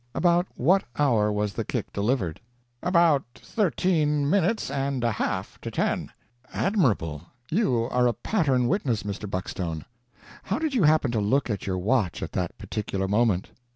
"About 0.15 0.47
what 0.55 0.83
hour 0.97 1.31
was 1.31 1.53
the 1.53 1.63
kick 1.63 1.93
delivered?" 1.93 2.41
"About 2.81 3.23
thirteen 3.35 4.27
minutes 4.27 4.71
and 4.71 5.03
a 5.03 5.11
half 5.11 5.61
to 5.61 5.69
ten." 5.69 6.11
"Admirable! 6.51 7.21
You 7.51 7.83
are 7.91 8.07
a 8.07 8.13
pattern 8.13 8.67
witness, 8.67 9.03
Mr. 9.03 9.29
Buckstone. 9.29 9.85
How 10.45 10.57
did 10.57 10.73
you 10.73 10.81
happen 10.81 11.11
to 11.11 11.19
look 11.21 11.51
at 11.51 11.67
your 11.67 11.77
watch 11.77 12.23
at 12.23 12.31
that 12.31 12.57
particular 12.57 13.07
moment?" 13.07 13.51